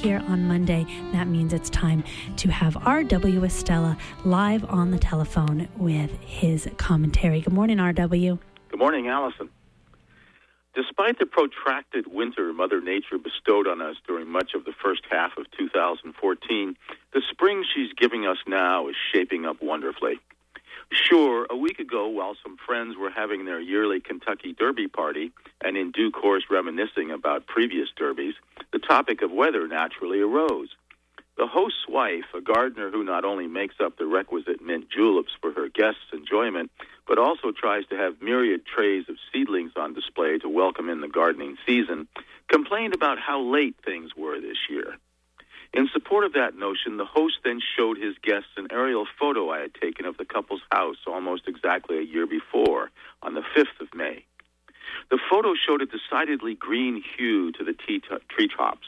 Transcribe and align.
here 0.00 0.22
on 0.28 0.48
Monday. 0.48 0.86
That 1.12 1.26
means 1.26 1.52
it's 1.52 1.68
time 1.68 2.02
to 2.38 2.50
have 2.50 2.76
R.W. 2.86 3.40
Estela 3.42 3.98
live 4.24 4.64
on 4.70 4.90
the 4.90 4.98
telephone 4.98 5.68
with 5.76 6.10
his 6.20 6.68
commentary. 6.78 7.42
Good 7.42 7.52
morning, 7.52 7.78
R.W. 7.78 8.38
Good 8.70 8.78
morning, 8.78 9.08
Allison. 9.08 9.50
Despite 10.74 11.18
the 11.18 11.26
protracted 11.26 12.06
winter 12.06 12.52
Mother 12.54 12.80
Nature 12.80 13.18
bestowed 13.18 13.66
on 13.66 13.82
us 13.82 13.96
during 14.06 14.28
much 14.28 14.54
of 14.54 14.64
the 14.64 14.72
first 14.82 15.02
half 15.10 15.36
of 15.36 15.50
2014, 15.58 16.76
the 17.12 17.22
spring 17.30 17.62
she's 17.74 17.92
giving 17.92 18.26
us 18.26 18.38
now 18.46 18.88
is 18.88 18.96
shaping 19.12 19.44
up 19.44 19.60
wonderfully. 19.60 20.18
Sure, 20.92 21.46
a 21.48 21.56
week 21.56 21.78
ago, 21.78 22.08
while 22.08 22.36
some 22.42 22.56
friends 22.56 22.96
were 22.96 23.10
having 23.10 23.44
their 23.44 23.60
yearly 23.60 24.00
Kentucky 24.00 24.52
Derby 24.52 24.88
party 24.88 25.30
and 25.64 25.76
in 25.76 25.92
due 25.92 26.10
course 26.10 26.44
reminiscing 26.50 27.12
about 27.12 27.46
previous 27.46 27.88
derbies, 27.96 28.34
the 28.72 28.80
topic 28.80 29.22
of 29.22 29.30
weather 29.30 29.68
naturally 29.68 30.20
arose. 30.20 30.68
The 31.36 31.46
host's 31.46 31.88
wife, 31.88 32.26
a 32.34 32.40
gardener 32.40 32.90
who 32.90 33.04
not 33.04 33.24
only 33.24 33.46
makes 33.46 33.76
up 33.80 33.96
the 33.96 34.06
requisite 34.06 34.60
mint 34.60 34.90
juleps 34.90 35.32
for 35.40 35.52
her 35.52 35.68
guests' 35.68 36.12
enjoyment, 36.12 36.70
but 37.06 37.18
also 37.18 37.52
tries 37.52 37.86
to 37.86 37.96
have 37.96 38.20
myriad 38.20 38.66
trays 38.66 39.08
of 39.08 39.16
seedlings 39.32 39.72
on 39.76 39.94
display 39.94 40.38
to 40.38 40.48
welcome 40.48 40.88
in 40.88 41.00
the 41.00 41.08
gardening 41.08 41.56
season, 41.64 42.08
complained 42.48 42.94
about 42.94 43.18
how 43.18 43.40
late 43.40 43.76
things 43.84 44.10
were 44.16 44.40
this 44.40 44.58
year. 44.68 44.96
In 45.72 45.88
support 45.92 46.24
of 46.24 46.32
that 46.32 46.56
notion, 46.56 46.96
the 46.96 47.04
host 47.04 47.38
then 47.44 47.60
showed 47.76 47.96
his 47.96 48.16
guests 48.22 48.50
an 48.56 48.68
aerial 48.72 49.06
photo 49.18 49.50
I 49.50 49.60
had 49.60 49.74
taken 49.74 50.04
of 50.04 50.16
the 50.16 50.24
couple's 50.24 50.62
house 50.72 50.96
almost 51.06 51.46
exactly 51.46 51.98
a 51.98 52.02
year 52.02 52.26
before, 52.26 52.90
on 53.22 53.34
the 53.34 53.44
5th 53.56 53.80
of 53.80 53.94
May. 53.94 54.24
The 55.10 55.20
photo 55.30 55.54
showed 55.54 55.82
a 55.82 55.86
decidedly 55.86 56.54
green 56.54 57.02
hue 57.16 57.52
to 57.52 57.64
the 57.64 57.74
treetops. 58.28 58.86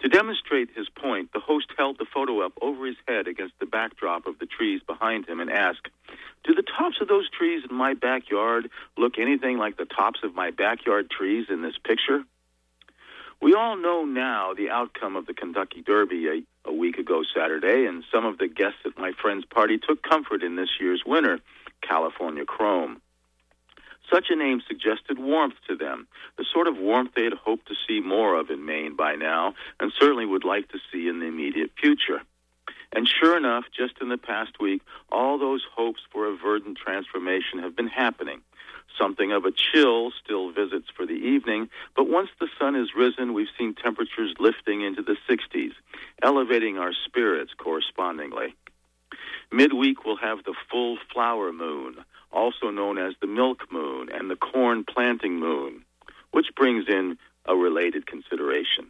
To 0.00 0.08
demonstrate 0.08 0.70
his 0.76 0.88
point, 0.90 1.32
the 1.32 1.40
host 1.40 1.68
held 1.78 1.98
the 1.98 2.06
photo 2.12 2.40
up 2.40 2.52
over 2.60 2.86
his 2.86 2.96
head 3.08 3.26
against 3.26 3.58
the 3.58 3.66
backdrop 3.66 4.26
of 4.26 4.38
the 4.38 4.46
trees 4.46 4.82
behind 4.86 5.26
him 5.26 5.40
and 5.40 5.50
asked, 5.50 5.88
Do 6.44 6.54
the 6.54 6.62
tops 6.62 7.00
of 7.00 7.08
those 7.08 7.30
trees 7.30 7.62
in 7.68 7.74
my 7.74 7.94
backyard 7.94 8.70
look 8.98 9.18
anything 9.18 9.56
like 9.56 9.78
the 9.78 9.86
tops 9.86 10.20
of 10.22 10.34
my 10.34 10.50
backyard 10.50 11.10
trees 11.10 11.46
in 11.48 11.62
this 11.62 11.78
picture? 11.82 12.24
We 13.44 13.52
all 13.52 13.76
know 13.76 14.06
now 14.06 14.54
the 14.54 14.70
outcome 14.70 15.16
of 15.16 15.26
the 15.26 15.34
Kentucky 15.34 15.82
Derby 15.82 16.28
a, 16.28 16.70
a 16.70 16.72
week 16.72 16.96
ago 16.96 17.22
Saturday, 17.36 17.84
and 17.84 18.02
some 18.10 18.24
of 18.24 18.38
the 18.38 18.48
guests 18.48 18.78
at 18.86 18.96
my 18.96 19.12
friend's 19.20 19.44
party 19.44 19.76
took 19.76 20.02
comfort 20.02 20.42
in 20.42 20.56
this 20.56 20.70
year's 20.80 21.02
winner, 21.04 21.40
California 21.82 22.46
Chrome. 22.46 23.02
Such 24.10 24.28
a 24.30 24.34
name 24.34 24.62
suggested 24.66 25.18
warmth 25.18 25.56
to 25.68 25.76
them, 25.76 26.08
the 26.38 26.46
sort 26.54 26.68
of 26.68 26.78
warmth 26.78 27.10
they 27.14 27.24
had 27.24 27.34
hoped 27.34 27.68
to 27.68 27.74
see 27.86 28.00
more 28.00 28.34
of 28.40 28.48
in 28.48 28.64
Maine 28.64 28.96
by 28.96 29.14
now, 29.14 29.52
and 29.78 29.92
certainly 30.00 30.24
would 30.24 30.44
like 30.44 30.70
to 30.70 30.78
see 30.90 31.06
in 31.06 31.20
the 31.20 31.26
immediate 31.26 31.72
future. 31.78 32.22
And 32.94 33.08
sure 33.08 33.36
enough, 33.36 33.64
just 33.76 33.94
in 34.00 34.08
the 34.08 34.16
past 34.16 34.60
week, 34.60 34.80
all 35.10 35.36
those 35.36 35.64
hopes 35.74 36.00
for 36.12 36.26
a 36.26 36.36
verdant 36.36 36.78
transformation 36.78 37.58
have 37.58 37.74
been 37.74 37.88
happening. 37.88 38.40
Something 38.96 39.32
of 39.32 39.44
a 39.44 39.50
chill 39.50 40.12
still 40.12 40.52
visits 40.52 40.86
for 40.96 41.04
the 41.04 41.14
evening, 41.14 41.68
but 41.96 42.08
once 42.08 42.30
the 42.38 42.48
sun 42.56 42.74
has 42.74 42.94
risen, 42.94 43.34
we've 43.34 43.48
seen 43.58 43.74
temperatures 43.74 44.34
lifting 44.38 44.82
into 44.82 45.02
the 45.02 45.16
60s, 45.28 45.72
elevating 46.22 46.78
our 46.78 46.92
spirits 47.04 47.52
correspondingly. 47.58 48.54
Midweek, 49.50 50.04
we'll 50.04 50.16
have 50.16 50.44
the 50.44 50.54
full 50.70 50.96
flower 51.12 51.52
moon, 51.52 51.96
also 52.32 52.70
known 52.70 52.98
as 52.98 53.14
the 53.20 53.26
milk 53.26 53.72
moon 53.72 54.08
and 54.12 54.30
the 54.30 54.36
corn 54.36 54.84
planting 54.84 55.40
moon, 55.40 55.84
which 56.30 56.54
brings 56.56 56.88
in 56.88 57.18
a 57.46 57.56
related 57.56 58.06
consideration. 58.06 58.86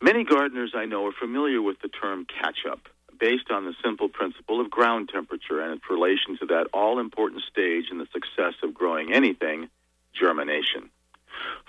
Many 0.00 0.24
gardeners 0.24 0.72
I 0.74 0.86
know 0.86 1.06
are 1.06 1.12
familiar 1.12 1.62
with 1.62 1.80
the 1.80 1.88
term 1.88 2.26
catch 2.26 2.66
up, 2.70 2.80
based 3.18 3.50
on 3.50 3.64
the 3.64 3.74
simple 3.82 4.08
principle 4.08 4.60
of 4.60 4.70
ground 4.70 5.08
temperature 5.08 5.60
and 5.60 5.72
its 5.72 5.88
relation 5.88 6.36
to 6.38 6.46
that 6.46 6.66
all 6.72 6.98
important 6.98 7.42
stage 7.42 7.86
in 7.90 7.98
the 7.98 8.08
success 8.12 8.54
of 8.62 8.74
growing 8.74 9.12
anything 9.12 9.68
germination. 10.12 10.90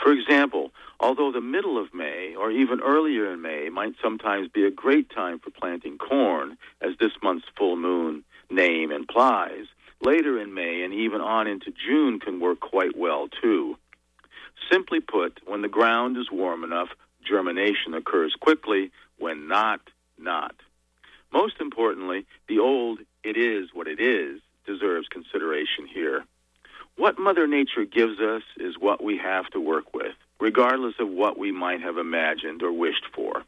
For 0.02 0.12
example, 0.12 0.72
although 1.00 1.32
the 1.32 1.42
middle 1.42 1.78
of 1.78 1.94
May 1.94 2.36
or 2.36 2.52
even 2.52 2.82
earlier 2.82 3.32
in 3.32 3.42
May 3.42 3.70
might 3.70 3.96
sometimes 4.02 4.50
be 4.50 4.66
a 4.66 4.72
great 4.72 5.10
time 5.10 5.40
for 5.40 5.50
planting 5.50 5.98
corn, 5.98 6.58
as 6.82 6.92
this 7.00 7.12
month's 7.24 7.48
full 7.58 7.76
moon 7.76 8.24
name 8.50 8.92
implies, 8.92 9.66
later 10.02 10.40
in 10.40 10.54
May 10.54 10.84
and 10.84 10.94
even 10.94 11.22
on 11.22 11.48
into 11.48 11.72
June 11.72 12.20
can 12.20 12.40
work 12.40 12.60
quite 12.60 12.96
well 12.96 13.28
too. 13.42 13.78
Simply 14.72 15.00
put, 15.00 15.40
when 15.46 15.62
the 15.62 15.68
ground 15.68 16.18
is 16.18 16.32
warm 16.32 16.64
enough, 16.64 16.90
germination 17.26 17.94
occurs 17.94 18.36
quickly. 18.40 18.92
When 19.18 19.48
not, 19.48 19.82
not. 20.18 20.56
Most 21.32 21.60
importantly, 21.60 22.26
the 22.48 22.60
old 22.60 23.00
it 23.24 23.38
is 23.38 23.70
what 23.74 23.88
it 23.88 24.00
is 24.00 24.42
deserves 24.66 25.08
consideration 25.08 25.88
here. 25.88 26.24
What 26.98 27.20
Mother 27.20 27.48
Nature 27.48 27.86
gives 27.86 28.20
us 28.20 28.44
is 28.58 28.80
what 28.80 29.04
we 29.04 29.18
have 29.18 29.48
to 29.48 29.60
work 29.60 29.94
with, 29.94 30.16
regardless 30.40 30.96
of 31.00 31.10
what 31.10 31.38
we 31.38 31.52
might 31.52 31.82
have 31.82 31.98
imagined 31.98 32.64
or 32.64 32.72
wished 32.72 33.06
for. 33.14 33.44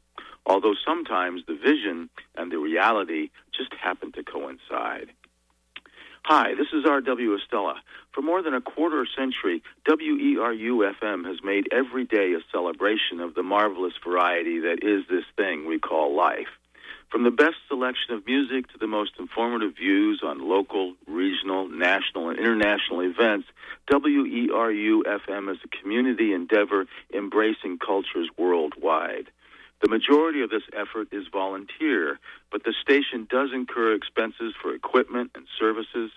Although 0.46 0.76
sometimes 0.86 1.44
the 1.46 1.56
vision 1.56 2.10
and 2.36 2.52
the 2.52 2.58
reality 2.58 3.30
just 3.56 3.74
happen 3.74 4.12
to 4.14 4.24
coincide. 4.24 5.10
Hi, 6.30 6.56
this 6.56 6.68
is 6.74 6.84
R.W. 6.86 7.38
Estela. 7.38 7.76
For 8.12 8.22
more 8.22 8.42
than 8.42 8.54
a 8.54 8.60
quarter 8.60 9.08
century, 9.18 9.64
WERU 9.88 10.94
FM 11.00 11.26
has 11.26 11.38
made 11.42 11.70
every 11.72 12.04
day 12.04 12.34
a 12.34 12.42
celebration 12.52 13.22
of 13.22 13.34
the 13.34 13.44
marvelous 13.44 13.94
variety 14.06 14.60
that 14.60 14.80
is 14.82 15.08
this 15.10 15.24
thing 15.38 15.66
we 15.66 15.80
call 15.80 16.18
life. 16.18 16.50
From 17.10 17.24
the 17.24 17.32
best 17.32 17.56
selection 17.70 18.14
of 18.14 18.26
music 18.26 18.68
to 18.74 18.78
the 18.78 18.88
most 18.88 19.12
informative 19.18 19.78
views 19.78 20.22
on 20.22 20.46
local, 20.46 20.96
regional, 21.08 21.70
national, 21.70 22.28
and 22.28 22.38
international 22.38 23.00
events, 23.00 23.48
WERU 23.90 25.04
FM 25.04 25.50
is 25.50 25.60
a 25.64 25.82
community 25.82 26.34
endeavor 26.34 26.88
embracing 27.14 27.80
cultures 27.80 28.28
worldwide. 28.38 29.28
The 29.82 29.90
majority 29.90 30.42
of 30.42 30.50
this 30.50 30.64
effort 30.74 31.10
is 31.12 31.28
volunteer, 31.32 32.20
but 32.52 32.64
the 32.64 32.74
station 32.82 33.28
does 33.30 33.50
incur 33.54 33.94
expenses 33.94 34.54
for 34.62 34.74
equipment 34.74 35.32
and 35.36 35.46
services. 35.60 36.12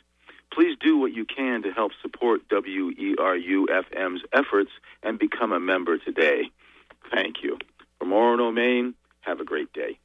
Please 0.53 0.76
do 0.81 0.97
what 0.97 1.12
you 1.12 1.25
can 1.25 1.62
to 1.62 1.71
help 1.71 1.93
support 2.00 2.48
WERU 2.48 3.65
FM's 3.66 4.22
efforts 4.32 4.71
and 5.03 5.19
become 5.19 5.53
a 5.53 5.60
member 5.60 5.98
today. 5.98 6.50
Thank 7.12 7.43
you. 7.43 7.59
From 7.98 8.10
Orono, 8.10 8.53
Maine, 8.53 8.94
have 9.21 9.41
a 9.41 9.44
great 9.44 9.72
day. 9.72 9.98